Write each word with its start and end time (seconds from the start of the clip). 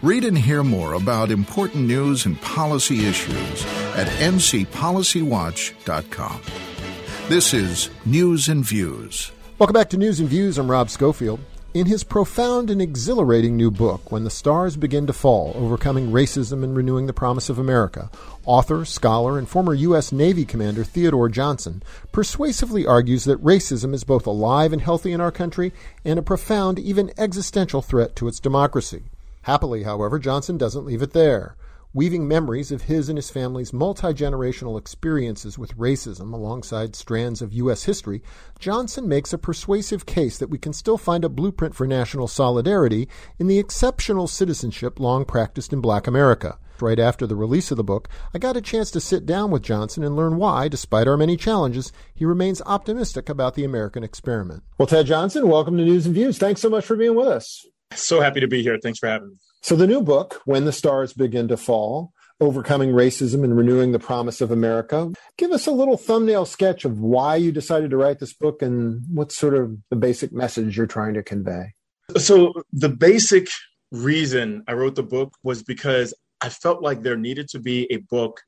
Read 0.00 0.24
and 0.24 0.38
hear 0.38 0.62
more 0.62 0.92
about 0.92 1.32
important 1.32 1.88
news 1.88 2.24
and 2.24 2.40
policy 2.40 3.04
issues 3.04 3.66
at 3.96 4.06
ncpolicywatch.com. 4.06 6.40
This 7.28 7.52
is 7.52 7.90
News 8.04 8.48
and 8.48 8.64
Views. 8.64 9.32
Welcome 9.58 9.74
back 9.74 9.90
to 9.90 9.96
News 9.96 10.20
and 10.20 10.28
Views. 10.28 10.56
I'm 10.56 10.70
Rob 10.70 10.88
Schofield. 10.88 11.40
In 11.74 11.86
his 11.86 12.04
profound 12.04 12.70
and 12.70 12.80
exhilarating 12.80 13.56
new 13.56 13.72
book, 13.72 14.12
When 14.12 14.22
the 14.22 14.30
Stars 14.30 14.76
Begin 14.76 15.08
to 15.08 15.12
Fall 15.12 15.52
Overcoming 15.56 16.12
Racism 16.12 16.62
and 16.62 16.76
Renewing 16.76 17.08
the 17.08 17.12
Promise 17.12 17.50
of 17.50 17.58
America, 17.58 18.08
author, 18.44 18.84
scholar, 18.84 19.36
and 19.36 19.48
former 19.48 19.74
U.S. 19.74 20.12
Navy 20.12 20.44
Commander 20.44 20.84
Theodore 20.84 21.28
Johnson 21.28 21.82
persuasively 22.12 22.86
argues 22.86 23.24
that 23.24 23.42
racism 23.42 23.94
is 23.94 24.04
both 24.04 24.28
alive 24.28 24.72
and 24.72 24.80
healthy 24.80 25.10
in 25.10 25.20
our 25.20 25.32
country 25.32 25.72
and 26.04 26.20
a 26.20 26.22
profound, 26.22 26.78
even 26.78 27.10
existential 27.18 27.82
threat 27.82 28.14
to 28.14 28.28
its 28.28 28.38
democracy. 28.38 29.02
Happily, 29.48 29.84
however, 29.84 30.18
Johnson 30.18 30.58
doesn't 30.58 30.84
leave 30.84 31.00
it 31.00 31.14
there. 31.14 31.56
Weaving 31.94 32.28
memories 32.28 32.70
of 32.70 32.82
his 32.82 33.08
and 33.08 33.16
his 33.16 33.30
family's 33.30 33.72
multi 33.72 34.08
generational 34.08 34.78
experiences 34.78 35.56
with 35.56 35.74
racism 35.74 36.34
alongside 36.34 36.94
strands 36.94 37.40
of 37.40 37.54
U.S. 37.54 37.84
history, 37.84 38.22
Johnson 38.58 39.08
makes 39.08 39.32
a 39.32 39.38
persuasive 39.38 40.04
case 40.04 40.36
that 40.36 40.50
we 40.50 40.58
can 40.58 40.74
still 40.74 40.98
find 40.98 41.24
a 41.24 41.30
blueprint 41.30 41.74
for 41.74 41.86
national 41.86 42.28
solidarity 42.28 43.08
in 43.38 43.46
the 43.46 43.58
exceptional 43.58 44.26
citizenship 44.26 45.00
long 45.00 45.24
practiced 45.24 45.72
in 45.72 45.80
black 45.80 46.06
America. 46.06 46.58
Right 46.78 46.98
after 46.98 47.26
the 47.26 47.34
release 47.34 47.70
of 47.70 47.78
the 47.78 47.82
book, 47.82 48.06
I 48.34 48.38
got 48.38 48.58
a 48.58 48.60
chance 48.60 48.90
to 48.90 49.00
sit 49.00 49.24
down 49.24 49.50
with 49.50 49.62
Johnson 49.62 50.04
and 50.04 50.14
learn 50.14 50.36
why, 50.36 50.68
despite 50.68 51.08
our 51.08 51.16
many 51.16 51.38
challenges, 51.38 51.90
he 52.14 52.26
remains 52.26 52.60
optimistic 52.66 53.30
about 53.30 53.54
the 53.54 53.64
American 53.64 54.04
experiment. 54.04 54.62
Well, 54.76 54.86
Ted 54.86 55.06
Johnson, 55.06 55.48
welcome 55.48 55.78
to 55.78 55.84
News 55.86 56.04
and 56.04 56.14
Views. 56.14 56.36
Thanks 56.36 56.60
so 56.60 56.68
much 56.68 56.84
for 56.84 56.96
being 56.96 57.14
with 57.14 57.28
us. 57.28 57.64
So 57.94 58.20
happy 58.20 58.40
to 58.40 58.48
be 58.48 58.62
here. 58.62 58.78
Thanks 58.82 58.98
for 58.98 59.08
having 59.08 59.30
me. 59.30 59.34
So, 59.60 59.74
the 59.74 59.86
new 59.86 60.02
book, 60.02 60.40
When 60.44 60.64
the 60.64 60.72
Stars 60.72 61.12
Begin 61.12 61.48
to 61.48 61.56
Fall 61.56 62.12
Overcoming 62.40 62.90
Racism 62.90 63.42
and 63.42 63.56
Renewing 63.56 63.90
the 63.90 63.98
Promise 63.98 64.40
of 64.40 64.52
America. 64.52 65.10
Give 65.36 65.50
us 65.50 65.66
a 65.66 65.72
little 65.72 65.96
thumbnail 65.96 66.44
sketch 66.44 66.84
of 66.84 67.00
why 67.00 67.34
you 67.34 67.50
decided 67.50 67.90
to 67.90 67.96
write 67.96 68.20
this 68.20 68.32
book 68.32 68.62
and 68.62 69.02
what's 69.12 69.36
sort 69.36 69.54
of 69.54 69.76
the 69.90 69.96
basic 69.96 70.32
message 70.32 70.76
you're 70.76 70.86
trying 70.86 71.14
to 71.14 71.22
convey. 71.24 71.74
So, 72.16 72.54
the 72.72 72.88
basic 72.88 73.48
reason 73.90 74.62
I 74.68 74.74
wrote 74.74 74.94
the 74.94 75.02
book 75.02 75.34
was 75.42 75.64
because 75.64 76.14
I 76.40 76.48
felt 76.48 76.82
like 76.82 77.02
there 77.02 77.16
needed 77.16 77.48
to 77.50 77.58
be 77.58 77.90
a 77.90 77.96
book 77.96 78.40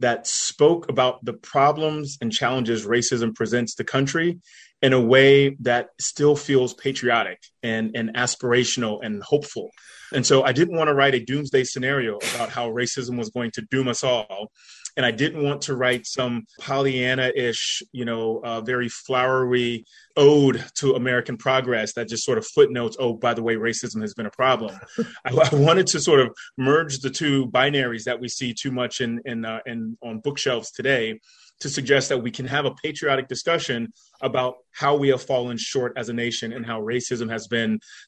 that 0.00 0.26
spoke 0.26 0.88
about 0.88 1.24
the 1.24 1.32
problems 1.34 2.16
and 2.20 2.32
challenges 2.32 2.86
racism 2.86 3.34
presents 3.34 3.74
to 3.74 3.82
the 3.82 3.86
country 3.86 4.38
in 4.82 4.92
a 4.92 5.00
way 5.00 5.56
that 5.60 5.88
still 6.00 6.36
feels 6.36 6.74
patriotic 6.74 7.42
and, 7.66 7.96
and 7.96 8.14
aspirational 8.14 9.00
and 9.02 9.22
hopeful. 9.22 9.70
And 10.12 10.24
so 10.24 10.44
I 10.44 10.52
didn't 10.52 10.76
want 10.76 10.88
to 10.88 10.94
write 10.94 11.14
a 11.14 11.24
doomsday 11.24 11.64
scenario 11.64 12.16
about 12.34 12.50
how 12.50 12.70
racism 12.70 13.18
was 13.18 13.30
going 13.30 13.50
to 13.52 13.62
doom 13.62 13.88
us 13.88 14.04
all. 14.04 14.52
And 14.96 15.04
I 15.04 15.10
didn't 15.10 15.42
want 15.42 15.62
to 15.62 15.76
write 15.76 16.06
some 16.06 16.46
Pollyanna 16.60 17.32
ish, 17.34 17.82
you 17.92 18.04
know, 18.04 18.40
uh, 18.42 18.60
very 18.62 18.88
flowery 18.88 19.84
ode 20.16 20.64
to 20.76 20.94
American 20.94 21.36
progress 21.36 21.92
that 21.94 22.08
just 22.08 22.24
sort 22.24 22.38
of 22.38 22.46
footnotes, 22.46 22.96
oh, 22.98 23.12
by 23.12 23.34
the 23.34 23.42
way, 23.42 23.56
racism 23.56 24.00
has 24.00 24.14
been 24.14 24.24
a 24.26 24.30
problem. 24.30 24.78
I, 25.26 25.48
I, 25.52 25.54
wanted 25.54 25.88
to 25.88 26.00
sort 26.00 26.20
of 26.20 26.34
merge 26.56 27.00
the 27.00 27.10
two 27.10 27.48
binaries 27.48 28.04
that 28.04 28.20
we 28.20 28.28
see 28.28 28.54
too 28.54 28.70
much 28.70 29.02
in, 29.02 29.20
in, 29.26 29.44
uh, 29.44 29.58
in 29.66 29.98
on 30.02 30.20
bookshelves 30.20 30.70
today 30.70 31.20
to 31.60 31.68
suggest 31.68 32.08
that 32.08 32.22
we 32.22 32.30
can 32.30 32.46
have 32.46 32.64
a 32.64 32.74
patriotic 32.82 33.28
discussion 33.28 33.92
about 34.20 34.54
how 34.72 34.96
we 34.96 35.08
have 35.08 35.22
fallen 35.22 35.56
short 35.56 35.92
as 35.96 36.08
a 36.08 36.12
nation 36.12 36.52
and 36.52 36.66
how 36.66 36.80
racism 36.80 37.30
has 37.30 37.46
been 37.46 37.55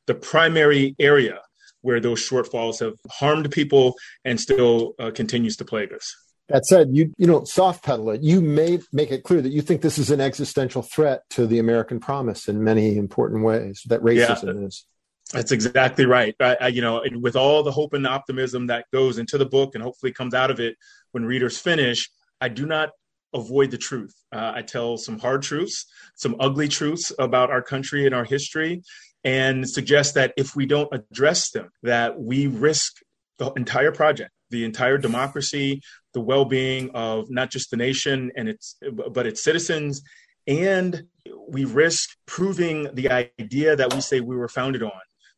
the 0.07 0.15
primary 0.15 0.95
area 0.99 1.39
where 1.83 2.01
those 2.01 2.21
shortfalls 2.21 2.81
have 2.81 2.97
harmed 3.11 3.51
people 3.51 3.95
and 4.25 4.41
still 4.41 4.95
uh, 4.99 5.11
continues 5.11 5.57
to 5.57 5.65
plague 5.65 5.93
us. 5.93 6.07
That 6.49 6.65
said, 6.65 6.89
you 6.93 7.13
you 7.19 7.27
don't 7.27 7.47
soft 7.47 7.85
pedal 7.85 8.11
it. 8.11 8.23
You 8.23 8.41
may 8.41 8.81
make 8.91 9.11
it 9.13 9.23
clear 9.23 9.43
that 9.43 9.53
you 9.53 9.61
think 9.61 9.83
this 9.83 9.99
is 9.99 10.11
an 10.11 10.21
existential 10.21 10.83
threat 10.83 11.21
to 11.31 11.47
the 11.47 11.59
American 11.59 12.01
promise 12.01 12.49
in 12.49 12.65
many 12.65 12.97
important 12.97 13.45
ways. 13.45 13.83
That 13.87 14.01
racism 14.01 14.61
yeah, 14.61 14.67
is. 14.67 14.87
That's 15.33 15.53
exactly 15.53 16.07
right. 16.07 16.35
I, 16.41 16.57
I, 16.59 16.69
you 16.69 16.81
know, 16.81 17.03
with 17.21 17.37
all 17.37 17.63
the 17.63 17.71
hope 17.71 17.93
and 17.93 18.07
optimism 18.07 18.69
that 18.69 18.87
goes 18.95 19.19
into 19.19 19.37
the 19.37 19.45
book, 19.45 19.75
and 19.75 19.85
hopefully 19.85 20.11
comes 20.11 20.33
out 20.33 20.51
of 20.51 20.59
it 20.59 20.77
when 21.13 21.27
readers 21.27 21.59
finish, 21.59 22.11
I 22.41 22.49
do 22.49 22.65
not 22.65 22.91
avoid 23.35 23.71
the 23.71 23.77
truth. 23.77 24.15
Uh, 24.33 24.53
I 24.55 24.63
tell 24.63 24.97
some 24.97 25.19
hard 25.19 25.43
truths, 25.43 25.85
some 26.15 26.35
ugly 26.41 26.69
truths 26.69 27.13
about 27.19 27.51
our 27.51 27.61
country 27.61 28.07
and 28.07 28.15
our 28.15 28.25
history, 28.25 28.83
and 29.25 29.69
suggest 29.69 30.15
that 30.15 30.33
if 30.37 30.55
we 30.55 30.67
don't 30.67 30.89
address 30.93 31.51
them, 31.51 31.71
that 31.83 32.21
we 32.21 32.47
risk 32.47 32.95
the 33.39 33.53
entire 33.53 33.93
project, 33.93 34.31
the 34.51 34.65
entire 34.65 34.99
democracy, 34.99 35.81
the 36.15 36.21
well-being 36.21 36.91
of 36.91 37.31
not 37.31 37.51
just 37.51 37.71
the 37.71 37.77
nation 37.77 38.33
and 38.37 38.49
its 38.49 38.77
but 39.13 39.27
its 39.27 39.43
citizens, 39.43 40.03
and 40.47 41.03
we 41.49 41.65
risk 41.65 42.11
proving 42.27 42.89
the 42.95 43.11
idea 43.39 43.77
that 43.77 43.93
we 43.93 44.01
say 44.01 44.21
we 44.21 44.37
were 44.37 44.49
founded 44.49 44.83
on 44.83 44.91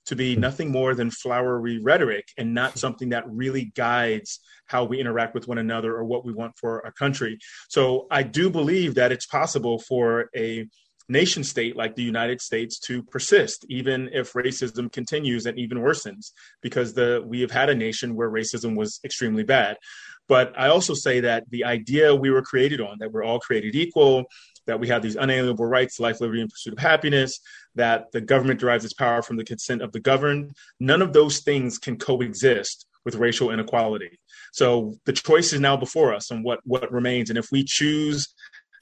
to 0.07 0.17
be 0.17 0.35
nothing 0.37 0.71
more 0.71 0.95
than 0.95 1.11
flowery 1.11 1.79
rhetoric 1.79 2.27
and 2.39 2.55
not 2.55 2.79
something 2.79 3.11
that 3.11 3.29
really 3.29 3.73
guides 3.77 4.41
how 4.67 4.85
we 4.85 5.01
interact 5.01 5.35
with 5.35 5.47
one 5.47 5.59
another 5.59 5.95
or 5.95 6.05
what 6.05 6.25
we 6.25 6.33
want 6.33 6.53
for 6.57 6.85
our 6.85 6.93
country. 6.93 7.39
So 7.69 8.07
I 8.11 8.23
do 8.23 8.51
believe 8.51 8.95
that 8.95 9.13
it's 9.13 9.27
possible 9.27 9.79
for 9.81 10.31
a 10.35 10.67
nation 11.11 11.43
state 11.45 11.77
like 11.77 11.95
the 11.95 12.03
United 12.03 12.41
States 12.41 12.79
to 12.79 13.03
persist, 13.03 13.67
even 13.69 14.09
if 14.13 14.33
racism 14.33 14.91
continues 14.91 15.47
and 15.47 15.59
even 15.59 15.79
worsens, 15.79 16.33
because 16.63 16.95
the 16.95 17.23
we 17.27 17.41
have 17.41 17.51
had 17.51 17.69
a 17.69 17.75
nation 17.75 18.15
where 18.15 18.31
racism 18.31 18.77
was 18.77 19.01
extremely 19.05 19.43
bad. 19.43 19.77
But 20.29 20.53
I 20.57 20.69
also 20.69 20.95
say 20.95 21.21
that 21.21 21.51
the 21.51 21.65
idea 21.65 22.15
we 22.15 22.31
were 22.31 22.43
created 22.43 22.81
on, 22.81 22.99
that 23.01 23.11
we're 23.11 23.25
all 23.25 23.41
created 23.41 23.75
equal, 23.75 24.25
that 24.67 24.79
we 24.79 24.87
have 24.87 25.03
these 25.03 25.17
unalienable 25.17 25.67
rights, 25.67 25.99
life, 25.99 26.21
liberty, 26.21 26.41
and 26.41 26.49
pursuit 26.49 26.75
of 26.75 26.79
happiness, 26.79 27.41
that 27.75 28.13
the 28.13 28.21
government 28.21 28.61
derives 28.61 28.85
its 28.85 28.95
power 28.95 29.23
from 29.23 29.37
the 29.37 29.45
consent 29.45 29.83
of 29.83 29.91
the 29.91 29.99
governed. 29.99 30.53
None 30.79 31.03
of 31.03 31.13
those 31.13 31.41
things 31.41 31.79
can 31.79 31.97
coexist 31.99 32.87
with 33.05 33.17
racial 33.17 33.51
inequality. 33.51 34.21
So 34.53 34.95
the 35.07 35.13
choice 35.13 35.53
is 35.53 35.61
now 35.61 35.77
before 35.77 36.15
us 36.15 36.31
on 36.31 36.45
what, 36.45 36.61
what 36.65 36.93
remains. 36.93 37.31
And 37.31 37.39
if 37.39 37.49
we 37.51 37.65
choose 37.65 38.29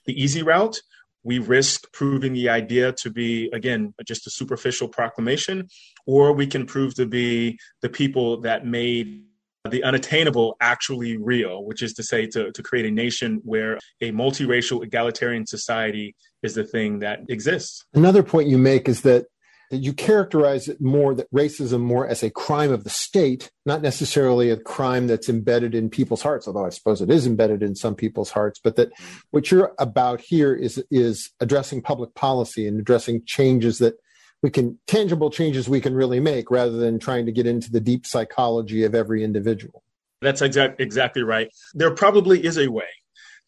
the 0.04 0.22
easy 0.22 0.42
route, 0.42 0.78
we 1.24 1.38
risk 1.38 1.92
proving 1.92 2.32
the 2.32 2.48
idea 2.48 2.92
to 2.92 3.10
be, 3.10 3.50
again, 3.52 3.94
just 4.06 4.26
a 4.26 4.30
superficial 4.30 4.88
proclamation, 4.88 5.68
or 6.06 6.32
we 6.32 6.46
can 6.46 6.66
prove 6.66 6.94
to 6.94 7.06
be 7.06 7.58
the 7.82 7.88
people 7.88 8.40
that 8.42 8.64
made 8.64 9.24
the 9.68 9.82
unattainable 9.82 10.56
actually 10.60 11.16
real, 11.16 11.64
which 11.64 11.82
is 11.82 11.92
to 11.94 12.02
say, 12.02 12.26
to, 12.26 12.50
to 12.52 12.62
create 12.62 12.86
a 12.86 12.90
nation 12.90 13.40
where 13.44 13.78
a 14.00 14.12
multiracial, 14.12 14.82
egalitarian 14.82 15.46
society 15.46 16.14
is 16.42 16.54
the 16.54 16.64
thing 16.64 17.00
that 17.00 17.20
exists. 17.28 17.84
Another 17.92 18.22
point 18.22 18.48
you 18.48 18.58
make 18.58 18.88
is 18.88 19.02
that 19.02 19.26
you 19.70 19.92
characterize 19.92 20.68
it 20.68 20.80
more 20.80 21.14
that 21.14 21.32
racism 21.32 21.80
more 21.80 22.06
as 22.06 22.22
a 22.22 22.30
crime 22.30 22.72
of 22.72 22.84
the 22.84 22.90
state, 22.90 23.50
not 23.66 23.82
necessarily 23.82 24.50
a 24.50 24.56
crime 24.56 25.06
that's 25.06 25.28
embedded 25.28 25.74
in 25.74 25.90
people's 25.90 26.22
hearts, 26.22 26.46
although 26.46 26.64
I 26.64 26.70
suppose 26.70 27.00
it 27.00 27.10
is 27.10 27.26
embedded 27.26 27.62
in 27.62 27.74
some 27.74 27.94
people's 27.94 28.30
hearts, 28.30 28.60
but 28.62 28.76
that 28.76 28.92
mm-hmm. 28.92 29.18
what 29.30 29.50
you're 29.50 29.74
about 29.78 30.20
here 30.20 30.54
is 30.54 30.82
is 30.90 31.30
addressing 31.40 31.82
public 31.82 32.14
policy 32.14 32.66
and 32.66 32.80
addressing 32.80 33.22
changes 33.26 33.78
that 33.78 33.94
we 34.42 34.50
can 34.50 34.78
tangible 34.86 35.30
changes 35.30 35.68
we 35.68 35.80
can 35.80 35.94
really 35.94 36.20
make 36.20 36.50
rather 36.50 36.76
than 36.78 36.98
trying 36.98 37.26
to 37.26 37.32
get 37.32 37.46
into 37.46 37.70
the 37.70 37.80
deep 37.80 38.06
psychology 38.06 38.84
of 38.84 38.94
every 38.94 39.24
individual. 39.24 39.82
That's 40.20 40.42
exact, 40.42 40.80
exactly 40.80 41.22
right. 41.22 41.48
There 41.74 41.90
probably 41.92 42.44
is 42.44 42.58
a 42.58 42.68
way 42.68 42.86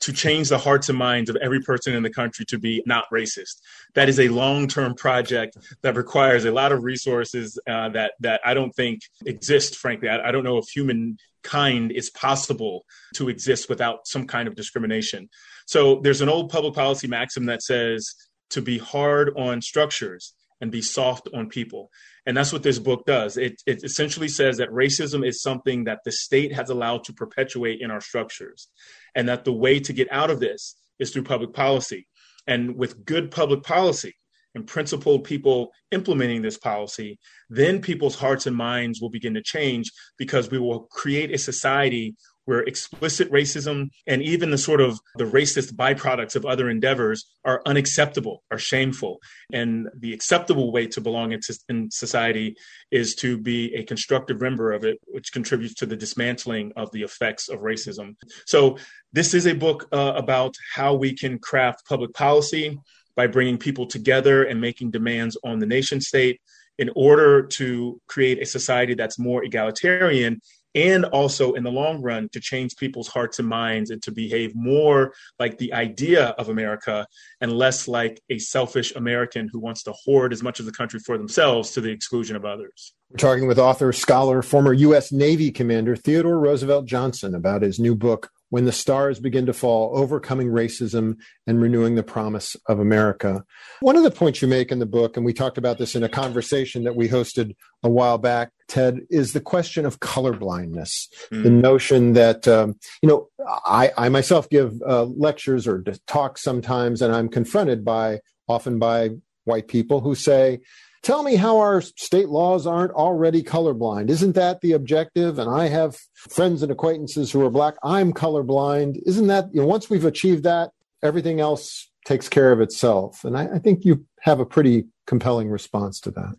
to 0.00 0.12
change 0.12 0.48
the 0.48 0.58
hearts 0.58 0.88
and 0.88 0.98
minds 0.98 1.30
of 1.30 1.36
every 1.36 1.60
person 1.60 1.94
in 1.94 2.02
the 2.02 2.10
country 2.10 2.44
to 2.46 2.58
be 2.58 2.82
not 2.86 3.04
racist. 3.12 3.60
That 3.94 4.08
is 4.08 4.18
a 4.18 4.28
long-term 4.28 4.94
project 4.94 5.56
that 5.82 5.96
requires 5.96 6.44
a 6.44 6.52
lot 6.52 6.72
of 6.72 6.82
resources 6.82 7.58
uh, 7.68 7.90
that 7.90 8.12
that 8.20 8.40
I 8.44 8.54
don't 8.54 8.74
think 8.74 9.00
exist. 9.26 9.76
Frankly, 9.76 10.08
I, 10.08 10.28
I 10.28 10.32
don't 10.32 10.44
know 10.44 10.58
if 10.58 10.68
humankind 10.68 11.92
is 11.92 12.10
possible 12.10 12.84
to 13.14 13.28
exist 13.28 13.68
without 13.68 14.06
some 14.06 14.26
kind 14.26 14.48
of 14.48 14.54
discrimination. 14.54 15.28
So 15.66 16.00
there's 16.02 16.20
an 16.20 16.28
old 16.28 16.50
public 16.50 16.74
policy 16.74 17.06
maxim 17.06 17.46
that 17.46 17.62
says 17.62 18.14
to 18.50 18.62
be 18.62 18.78
hard 18.78 19.32
on 19.36 19.62
structures 19.62 20.34
and 20.60 20.70
be 20.70 20.82
soft 20.82 21.28
on 21.34 21.48
people. 21.48 21.90
And 22.26 22.36
that's 22.36 22.52
what 22.52 22.62
this 22.62 22.78
book 22.78 23.04
does. 23.06 23.36
It, 23.36 23.62
it 23.66 23.82
essentially 23.82 24.28
says 24.28 24.58
that 24.58 24.70
racism 24.70 25.26
is 25.26 25.42
something 25.42 25.84
that 25.84 26.00
the 26.04 26.12
state 26.12 26.52
has 26.52 26.68
allowed 26.68 27.04
to 27.04 27.12
perpetuate 27.12 27.80
in 27.80 27.90
our 27.90 28.00
structures, 28.00 28.68
and 29.14 29.28
that 29.28 29.44
the 29.44 29.52
way 29.52 29.80
to 29.80 29.92
get 29.92 30.12
out 30.12 30.30
of 30.30 30.40
this 30.40 30.76
is 30.98 31.10
through 31.10 31.24
public 31.24 31.52
policy. 31.52 32.06
And 32.46 32.76
with 32.76 33.04
good 33.04 33.30
public 33.30 33.62
policy 33.62 34.14
and 34.54 34.66
principled 34.66 35.24
people 35.24 35.70
implementing 35.92 36.42
this 36.42 36.58
policy, 36.58 37.18
then 37.48 37.80
people's 37.80 38.16
hearts 38.16 38.46
and 38.46 38.56
minds 38.56 39.00
will 39.00 39.10
begin 39.10 39.34
to 39.34 39.42
change 39.42 39.90
because 40.18 40.50
we 40.50 40.58
will 40.58 40.88
create 40.90 41.32
a 41.32 41.38
society 41.38 42.16
where 42.44 42.60
explicit 42.60 43.30
racism 43.30 43.90
and 44.06 44.22
even 44.22 44.50
the 44.50 44.58
sort 44.58 44.80
of 44.80 44.98
the 45.16 45.24
racist 45.24 45.74
byproducts 45.74 46.36
of 46.36 46.44
other 46.44 46.68
endeavors 46.68 47.26
are 47.44 47.62
unacceptable, 47.66 48.42
are 48.50 48.58
shameful. 48.58 49.20
And 49.52 49.88
the 49.96 50.12
acceptable 50.12 50.72
way 50.72 50.86
to 50.88 51.00
belong 51.00 51.32
in, 51.68 51.90
society 51.90 52.56
is 52.90 53.14
to 53.16 53.38
be 53.38 53.74
a 53.74 53.84
constructive 53.84 54.40
member 54.40 54.72
of 54.72 54.84
it, 54.84 54.98
which 55.06 55.32
contributes 55.32 55.74
to 55.74 55.86
the 55.86 55.96
dismantling 55.96 56.72
of 56.76 56.90
the 56.92 57.02
effects 57.02 57.48
of 57.48 57.60
racism. 57.60 58.16
So 58.46 58.78
this 59.12 59.34
is 59.34 59.46
a 59.46 59.54
book 59.54 59.88
uh, 59.92 60.14
about 60.16 60.54
how 60.74 60.94
we 60.94 61.14
can 61.14 61.38
craft 61.38 61.86
public 61.86 62.12
policy 62.14 62.78
by 63.16 63.26
bringing 63.26 63.58
people 63.58 63.86
together 63.86 64.44
and 64.44 64.60
making 64.60 64.90
demands 64.90 65.36
on 65.44 65.58
the 65.58 65.66
nation 65.66 66.00
state 66.00 66.40
in 66.78 66.90
order 66.96 67.42
to 67.42 68.00
create 68.06 68.40
a 68.40 68.46
society 68.46 68.94
that's 68.94 69.18
more 69.18 69.44
egalitarian 69.44 70.40
and 70.74 71.04
also 71.06 71.52
in 71.54 71.64
the 71.64 71.70
long 71.70 72.00
run 72.00 72.28
to 72.30 72.40
change 72.40 72.76
people's 72.76 73.08
hearts 73.08 73.38
and 73.38 73.48
minds 73.48 73.90
and 73.90 74.02
to 74.02 74.12
behave 74.12 74.54
more 74.54 75.12
like 75.38 75.58
the 75.58 75.72
idea 75.72 76.28
of 76.38 76.48
America 76.48 77.06
and 77.40 77.52
less 77.52 77.88
like 77.88 78.20
a 78.30 78.38
selfish 78.38 78.94
American 78.94 79.48
who 79.50 79.58
wants 79.58 79.82
to 79.82 79.92
hoard 79.92 80.32
as 80.32 80.42
much 80.42 80.60
of 80.60 80.66
the 80.66 80.72
country 80.72 81.00
for 81.00 81.18
themselves 81.18 81.72
to 81.72 81.80
the 81.80 81.90
exclusion 81.90 82.36
of 82.36 82.44
others. 82.44 82.94
We're 83.10 83.16
talking 83.16 83.48
with 83.48 83.58
author, 83.58 83.92
scholar, 83.92 84.40
former 84.42 84.72
U.S. 84.72 85.10
Navy 85.10 85.50
Commander 85.50 85.96
Theodore 85.96 86.38
Roosevelt 86.38 86.86
Johnson 86.86 87.34
about 87.34 87.62
his 87.62 87.80
new 87.80 87.96
book, 87.96 88.30
When 88.50 88.66
the 88.66 88.72
Stars 88.72 89.18
Begin 89.20 89.46
to 89.46 89.52
Fall 89.52 89.96
Overcoming 89.96 90.48
Racism 90.48 91.16
and 91.46 91.62
Renewing 91.62 91.94
the 91.94 92.02
Promise 92.02 92.56
of 92.66 92.78
America. 92.78 93.44
One 93.80 93.96
of 93.96 94.02
the 94.02 94.10
points 94.10 94.42
you 94.42 94.48
make 94.48 94.70
in 94.70 94.78
the 94.78 94.86
book, 94.86 95.16
and 95.16 95.24
we 95.24 95.32
talked 95.32 95.58
about 95.58 95.78
this 95.78 95.94
in 95.94 96.02
a 96.02 96.08
conversation 96.08 96.84
that 96.84 96.96
we 96.96 97.08
hosted 97.08 97.54
a 97.82 97.88
while 97.88 98.18
back, 98.18 98.50
Ted, 98.68 99.00
is 99.08 99.32
the 99.32 99.40
question 99.40 99.86
of 99.86 100.00
colorblindness. 100.00 101.08
Mm. 101.32 101.42
The 101.42 101.50
notion 101.50 102.12
that, 102.12 102.46
um, 102.46 102.74
you 103.02 103.08
know, 103.08 103.28
I, 103.64 103.92
I 103.96 104.08
myself 104.08 104.48
give 104.50 104.80
uh, 104.86 105.04
lectures 105.04 105.66
or 105.66 105.82
talks 106.06 106.42
sometimes, 106.42 107.02
and 107.02 107.14
I'm 107.14 107.28
confronted 107.28 107.84
by 107.84 108.20
often 108.48 108.78
by 108.78 109.10
white 109.44 109.68
people 109.68 110.00
who 110.00 110.14
say, 110.14 110.60
Tell 111.02 111.22
me 111.22 111.36
how 111.36 111.58
our 111.58 111.80
state 111.80 112.28
laws 112.28 112.66
aren't 112.66 112.92
already 112.92 113.42
colorblind. 113.42 114.10
Isn't 114.10 114.34
that 114.34 114.60
the 114.60 114.72
objective? 114.72 115.38
And 115.38 115.50
I 115.50 115.68
have 115.68 115.96
friends 116.14 116.62
and 116.62 116.70
acquaintances 116.70 117.32
who 117.32 117.44
are 117.44 117.50
black. 117.50 117.74
I'm 117.82 118.12
colorblind. 118.12 119.00
Isn't 119.06 119.28
that, 119.28 119.46
you 119.52 119.62
know, 119.62 119.66
once 119.66 119.88
we've 119.88 120.04
achieved 120.04 120.44
that, 120.44 120.72
everything 121.02 121.40
else 121.40 121.90
takes 122.04 122.28
care 122.28 122.52
of 122.52 122.60
itself. 122.60 123.24
And 123.24 123.36
I, 123.36 123.54
I 123.54 123.58
think 123.58 123.84
you 123.84 124.04
have 124.20 124.40
a 124.40 124.46
pretty 124.46 124.86
compelling 125.06 125.48
response 125.48 126.00
to 126.00 126.10
that. 126.10 126.34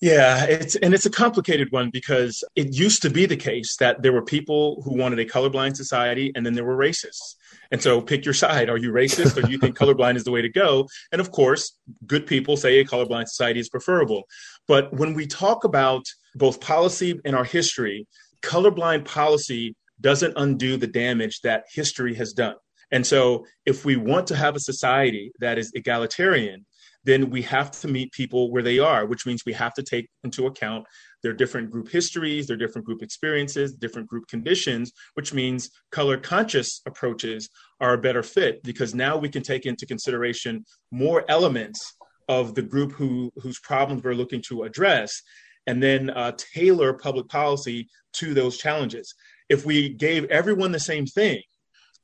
Yeah, 0.00 0.46
it's 0.46 0.74
and 0.74 0.94
it's 0.94 1.06
a 1.06 1.10
complicated 1.10 1.68
one 1.70 1.90
because 1.90 2.42
it 2.56 2.74
used 2.74 3.02
to 3.02 3.10
be 3.10 3.24
the 3.24 3.36
case 3.36 3.76
that 3.76 4.02
there 4.02 4.12
were 4.12 4.24
people 4.24 4.82
who 4.84 4.98
wanted 4.98 5.20
a 5.20 5.24
colorblind 5.24 5.76
society 5.76 6.32
and 6.34 6.44
then 6.44 6.54
there 6.54 6.64
were 6.64 6.76
racists. 6.76 7.36
And 7.72 7.82
so 7.82 8.00
pick 8.00 8.24
your 8.24 8.34
side. 8.34 8.68
Are 8.68 8.76
you 8.76 8.92
racist 8.92 9.36
or 9.36 9.42
do 9.42 9.50
you 9.50 9.58
think 9.58 9.76
colorblind 9.76 10.16
is 10.16 10.24
the 10.24 10.30
way 10.30 10.42
to 10.42 10.48
go? 10.48 10.86
And 11.10 11.20
of 11.20 11.32
course, 11.32 11.76
good 12.06 12.26
people 12.26 12.56
say 12.56 12.78
a 12.78 12.84
colorblind 12.84 13.26
society 13.28 13.58
is 13.60 13.70
preferable. 13.70 14.24
But 14.68 14.92
when 14.92 15.14
we 15.14 15.26
talk 15.26 15.64
about 15.64 16.04
both 16.34 16.60
policy 16.60 17.18
and 17.24 17.34
our 17.34 17.44
history, 17.44 18.06
colorblind 18.42 19.06
policy 19.06 19.74
doesn't 20.00 20.34
undo 20.36 20.76
the 20.76 20.86
damage 20.86 21.40
that 21.40 21.64
history 21.72 22.14
has 22.14 22.32
done. 22.34 22.56
And 22.90 23.06
so 23.06 23.46
if 23.64 23.86
we 23.86 23.96
want 23.96 24.26
to 24.26 24.36
have 24.36 24.54
a 24.54 24.60
society 24.60 25.32
that 25.40 25.58
is 25.58 25.72
egalitarian, 25.74 26.66
then 27.04 27.30
we 27.30 27.42
have 27.42 27.70
to 27.70 27.88
meet 27.88 28.12
people 28.12 28.50
where 28.50 28.62
they 28.62 28.78
are, 28.78 29.06
which 29.06 29.26
means 29.26 29.42
we 29.44 29.52
have 29.52 29.74
to 29.74 29.82
take 29.82 30.08
into 30.24 30.46
account 30.46 30.86
their 31.22 31.32
different 31.32 31.70
group 31.70 31.88
histories, 31.88 32.46
their 32.46 32.56
different 32.56 32.86
group 32.86 33.02
experiences, 33.02 33.72
different 33.72 34.08
group 34.08 34.26
conditions, 34.28 34.92
which 35.14 35.34
means 35.34 35.70
color 35.90 36.16
conscious 36.16 36.80
approaches 36.86 37.48
are 37.80 37.94
a 37.94 37.98
better 37.98 38.22
fit 38.22 38.62
because 38.62 38.94
now 38.94 39.16
we 39.16 39.28
can 39.28 39.42
take 39.42 39.66
into 39.66 39.86
consideration 39.86 40.64
more 40.90 41.24
elements 41.28 41.94
of 42.28 42.54
the 42.54 42.62
group 42.62 42.92
who 42.92 43.30
whose 43.42 43.58
problems 43.60 44.02
we're 44.02 44.14
looking 44.14 44.40
to 44.40 44.62
address 44.62 45.22
and 45.66 45.82
then 45.82 46.10
uh, 46.10 46.32
tailor 46.36 46.92
public 46.92 47.28
policy 47.28 47.88
to 48.12 48.34
those 48.34 48.58
challenges. 48.58 49.14
If 49.48 49.64
we 49.64 49.90
gave 49.90 50.24
everyone 50.24 50.72
the 50.72 50.80
same 50.80 51.06
thing, 51.06 51.42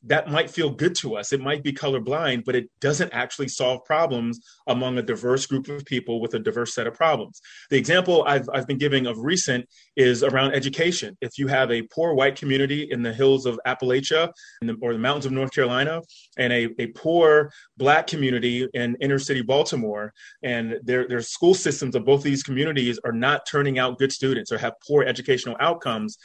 that 0.04 0.30
might 0.30 0.50
feel 0.50 0.70
good 0.70 0.94
to 0.96 1.16
us. 1.16 1.32
It 1.32 1.40
might 1.40 1.62
be 1.62 1.72
colorblind, 1.72 2.44
but 2.44 2.54
it 2.54 2.70
doesn't 2.80 3.12
actually 3.12 3.48
solve 3.48 3.84
problems 3.84 4.40
among 4.66 4.96
a 4.96 5.02
diverse 5.02 5.46
group 5.46 5.68
of 5.68 5.84
people 5.84 6.20
with 6.20 6.34
a 6.34 6.38
diverse 6.38 6.74
set 6.74 6.86
of 6.86 6.94
problems. 6.94 7.40
The 7.70 7.78
example 7.78 8.24
I've, 8.26 8.48
I've 8.52 8.66
been 8.66 8.78
giving 8.78 9.06
of 9.06 9.18
recent 9.18 9.68
is 9.96 10.22
around 10.22 10.52
education. 10.52 11.16
If 11.20 11.36
you 11.36 11.48
have 11.48 11.70
a 11.70 11.82
poor 11.82 12.14
white 12.14 12.36
community 12.36 12.88
in 12.90 13.02
the 13.02 13.12
hills 13.12 13.44
of 13.44 13.58
Appalachia 13.66 14.30
the, 14.60 14.76
or 14.80 14.92
the 14.92 14.98
mountains 14.98 15.26
of 15.26 15.32
North 15.32 15.52
Carolina 15.52 16.00
and 16.36 16.52
a, 16.52 16.68
a 16.78 16.86
poor 16.88 17.50
black 17.76 18.06
community 18.06 18.68
in 18.74 18.96
inner 19.00 19.18
city 19.18 19.42
Baltimore, 19.42 20.12
and 20.42 20.78
their, 20.84 21.08
their 21.08 21.22
school 21.22 21.54
systems 21.54 21.96
of 21.96 22.04
both 22.04 22.22
these 22.22 22.42
communities 22.42 23.00
are 23.04 23.12
not 23.12 23.46
turning 23.46 23.78
out 23.78 23.98
good 23.98 24.12
students 24.12 24.52
or 24.52 24.58
have 24.58 24.74
poor 24.86 25.02
educational 25.02 25.56
outcomes, 25.58 26.18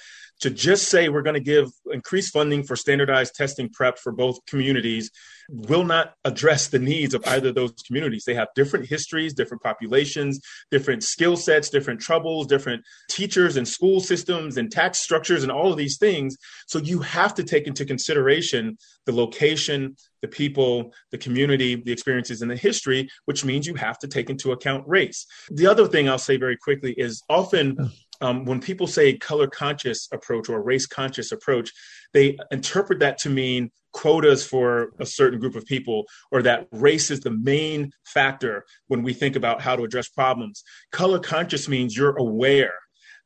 to 0.43 0.49
just 0.49 0.89
say 0.89 1.07
we're 1.07 1.21
going 1.21 1.35
to 1.35 1.39
give 1.39 1.69
increased 1.93 2.33
funding 2.33 2.63
for 2.63 2.75
standardized 2.75 3.33
testing 3.33 3.69
prep 3.69 3.97
for 3.97 4.11
both 4.11 4.45
communities 4.45 5.09
will 5.49 5.85
not 5.85 6.15
address 6.25 6.67
the 6.67 6.79
needs 6.79 7.13
of 7.13 7.25
either 7.27 7.47
of 7.47 7.55
those 7.55 7.71
communities. 7.87 8.25
They 8.25 8.33
have 8.33 8.49
different 8.53 8.87
histories, 8.87 9.33
different 9.33 9.63
populations, 9.63 10.41
different 10.69 11.01
skill 11.01 11.37
sets, 11.37 11.69
different 11.69 12.01
troubles, 12.01 12.47
different 12.47 12.83
teachers 13.09 13.55
and 13.55 13.65
school 13.65 14.01
systems 14.01 14.57
and 14.57 14.69
tax 14.69 14.99
structures 14.99 15.43
and 15.43 15.51
all 15.51 15.71
of 15.71 15.77
these 15.77 15.97
things. 15.97 16.35
So 16.67 16.77
you 16.77 16.99
have 16.99 17.33
to 17.35 17.43
take 17.45 17.65
into 17.65 17.85
consideration 17.85 18.77
the 19.05 19.13
location, 19.13 19.95
the 20.21 20.27
people, 20.27 20.93
the 21.11 21.17
community, 21.17 21.75
the 21.75 21.93
experiences, 21.93 22.41
and 22.41 22.51
the 22.51 22.57
history, 22.57 23.07
which 23.25 23.45
means 23.45 23.65
you 23.65 23.75
have 23.75 23.97
to 23.99 24.09
take 24.09 24.29
into 24.29 24.51
account 24.51 24.83
race. 24.87 25.25
The 25.51 25.67
other 25.67 25.87
thing 25.87 26.09
I'll 26.09 26.17
say 26.17 26.35
very 26.35 26.57
quickly 26.57 26.93
is 26.97 27.23
often 27.29 27.77
um, 28.21 28.45
when 28.45 28.61
people 28.61 28.87
say 28.87 29.17
color 29.17 29.47
conscious 29.47 30.07
approach 30.11 30.49
or 30.49 30.61
race 30.61 30.85
conscious 30.85 31.31
approach, 31.31 31.71
they 32.13 32.37
interpret 32.51 32.99
that 32.99 33.17
to 33.19 33.29
mean 33.29 33.71
quotas 33.91 34.45
for 34.45 34.91
a 34.99 35.05
certain 35.05 35.39
group 35.39 35.55
of 35.55 35.65
people 35.65 36.05
or 36.31 36.41
that 36.41 36.67
race 36.71 37.11
is 37.11 37.19
the 37.21 37.31
main 37.31 37.91
factor 38.05 38.65
when 38.87 39.03
we 39.03 39.13
think 39.13 39.35
about 39.35 39.61
how 39.61 39.75
to 39.75 39.83
address 39.83 40.09
problems. 40.09 40.63
Color 40.91 41.19
conscious 41.19 41.67
means 41.67 41.95
you're 41.95 42.17
aware 42.17 42.73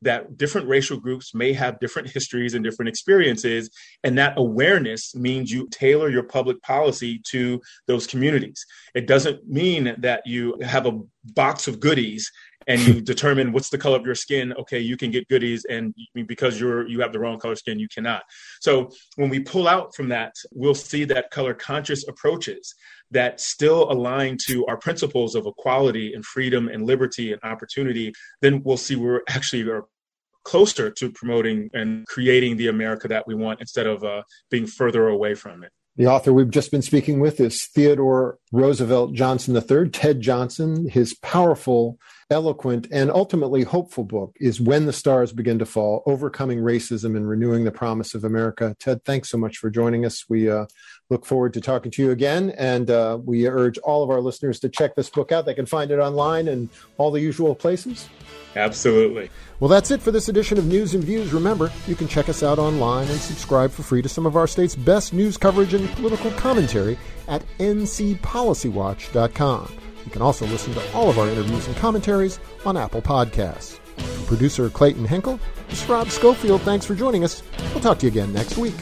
that 0.02 0.38
different 0.38 0.68
racial 0.68 1.00
groups 1.00 1.34
may 1.34 1.54
have 1.54 1.80
different 1.80 2.10
histories 2.10 2.54
and 2.54 2.64
different 2.64 2.90
experiences. 2.90 3.70
And 4.04 4.18
that 4.18 4.38
awareness 4.38 5.16
means 5.16 5.52
you 5.52 5.68
tailor 5.72 6.10
your 6.10 6.24
public 6.24 6.62
policy 6.62 7.22
to 7.32 7.62
those 7.88 8.06
communities. 8.06 8.64
It 8.94 9.08
doesn't 9.08 9.48
mean 9.48 9.96
that 10.00 10.22
you 10.26 10.60
have 10.62 10.86
a 10.86 11.00
box 11.34 11.68
of 11.68 11.80
goodies 11.80 12.32
and 12.68 12.82
you 12.82 13.02
determine 13.02 13.52
what's 13.52 13.70
the 13.70 13.78
color 13.78 13.98
of 13.98 14.06
your 14.06 14.16
skin 14.16 14.54
okay 14.54 14.80
you 14.80 14.98
can 14.98 15.10
get 15.10 15.28
goodies 15.28 15.66
and 15.66 15.94
because 16.26 16.60
you're 16.60 16.88
you 16.88 17.00
have 17.00 17.14
the 17.14 17.20
wrong 17.20 17.40
color 17.40 17.56
skin 17.56 17.80
you 17.80 17.88
cannot. 17.88 18.24
So 18.62 18.90
when 19.16 19.30
we 19.30 19.40
pull 19.40 19.68
out 19.68 19.96
from 19.96 20.10
that 20.10 20.34
we'll 20.54 20.76
see 20.76 21.04
that 21.06 21.32
color 21.32 21.54
conscious 21.54 22.08
approaches 22.08 22.74
that 23.12 23.40
still 23.40 23.92
align 23.92 24.38
to 24.48 24.66
our 24.68 24.78
principles 24.78 25.36
of 25.36 25.46
equality 25.46 26.14
and 26.14 26.26
freedom 26.26 26.68
and 26.68 26.86
liberty 26.86 27.32
and 27.32 27.42
opportunity 27.44 28.14
then 28.42 28.62
we'll 28.64 28.78
see 28.78 28.96
we're 28.96 29.22
actually 29.30 29.68
are 29.70 29.86
closer 30.44 30.90
to 30.90 31.12
promoting 31.12 31.70
and 31.74 32.06
creating 32.08 32.56
the 32.56 32.68
america 32.68 33.08
that 33.08 33.28
we 33.28 33.36
want 33.36 33.60
instead 33.60 33.86
of 33.86 34.04
uh, 34.04 34.22
being 34.50 34.66
further 34.66 35.10
away 35.10 35.34
from 35.34 35.64
it 35.64 35.72
the 35.98 36.06
author 36.06 36.32
we've 36.32 36.52
just 36.52 36.70
been 36.70 36.84
speaking 36.84 37.20
with 37.20 37.40
is 37.40 37.68
Theodore 37.74 38.38
Roosevelt 38.52 39.14
Johnson 39.14 39.56
III, 39.56 39.90
Ted 39.90 40.22
Johnson. 40.22 40.88
His 40.88 41.16
powerful, 41.16 41.98
eloquent, 42.30 42.88
and 42.92 43.10
ultimately 43.10 43.64
hopeful 43.64 44.04
book 44.04 44.36
is 44.40 44.62
When 44.62 44.86
the 44.86 44.94
Stars 44.94 45.34
Begin 45.34 45.58
to 45.58 45.66
Fall 45.66 46.04
Overcoming 46.06 46.60
Racism 46.60 47.18
and 47.18 47.28
Renewing 47.28 47.64
the 47.64 47.72
Promise 47.72 48.14
of 48.14 48.24
America. 48.24 48.76
Ted, 48.80 49.04
thanks 49.06 49.32
so 49.32 49.40
much 49.40 49.58
for 49.58 49.72
joining 49.72 50.06
us. 50.06 50.30
We 50.30 50.48
uh, 50.48 50.68
look 51.10 51.26
forward 51.26 51.54
to 51.54 51.62
talking 51.62 51.90
to 51.92 52.02
you 52.02 52.12
again. 52.12 52.54
And 52.58 52.90
uh, 52.90 53.20
we 53.24 53.48
urge 53.48 53.78
all 53.80 54.04
of 54.04 54.10
our 54.10 54.20
listeners 54.22 54.60
to 54.62 54.70
check 54.70 54.96
this 54.96 55.10
book 55.10 55.32
out. 55.32 55.46
They 55.46 55.54
can 55.54 55.66
find 55.66 55.92
it 55.92 56.00
online 56.00 56.48
and 56.48 56.70
all 56.98 57.12
the 57.12 57.22
usual 57.22 57.56
places. 57.56 58.08
Absolutely. 58.56 59.30
Well, 59.60 59.68
that's 59.70 59.92
it 59.92 60.02
for 60.02 60.12
this 60.12 60.30
edition 60.30 60.58
of 60.58 60.66
News 60.66 60.96
and 60.96 61.04
Views. 61.04 61.34
Remember, 61.34 61.70
you 61.88 61.96
can 61.96 62.08
check 62.08 62.30
us 62.30 62.44
out 62.44 62.60
online 62.60 63.08
and 63.08 63.20
subscribe 63.20 63.72
for 63.72 63.84
free 63.84 64.02
to 64.02 64.10
some 64.10 64.26
of 64.26 64.36
our 64.36 64.48
state's 64.48 64.76
best 64.76 65.14
news 65.14 65.38
coverage 65.38 65.74
and 65.74 65.88
political 65.90 66.32
commentary 66.32 66.98
at 67.28 67.44
ncpolicywatch.com. 67.60 69.74
You 70.06 70.12
can 70.12 70.22
also 70.22 70.46
listen 70.48 70.74
to 70.74 70.94
all 70.94 71.10
of 71.10 71.20
our 71.20 71.28
interviews 71.28 71.68
and 71.68 71.76
commentaries 71.76 72.40
on 72.66 72.78
Apple 72.78 73.02
Podcasts. 73.02 73.80
For 73.98 74.28
producer 74.28 74.70
Clayton 74.70 75.06
Henkel, 75.06 75.40
this 75.70 75.84
is 75.84 75.90
Rob 75.90 76.10
Schofield. 76.10 76.62
Thanks 76.62 76.86
for 76.86 76.96
joining 76.96 77.24
us. 77.24 77.44
We'll 77.74 77.82
talk 77.82 78.00
to 78.00 78.06
you 78.06 78.12
again 78.12 78.34
next 78.34 78.58
week. 78.58 78.76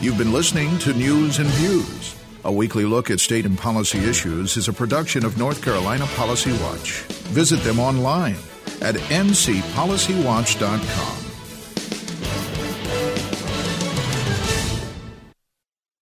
You've 0.00 0.16
been 0.16 0.32
listening 0.32 0.78
to 0.78 0.94
News 0.94 1.40
and 1.40 1.48
Views. 1.48 2.14
A 2.44 2.52
weekly 2.52 2.84
look 2.84 3.10
at 3.10 3.18
state 3.18 3.44
and 3.44 3.58
policy 3.58 3.98
issues 3.98 4.56
is 4.56 4.68
a 4.68 4.72
production 4.72 5.24
of 5.24 5.36
North 5.36 5.60
Carolina 5.60 6.06
Policy 6.14 6.52
Watch. 6.62 7.00
Visit 7.32 7.58
them 7.64 7.80
online 7.80 8.36
at 8.80 8.94
ncpolicywatch.com. 8.94 11.17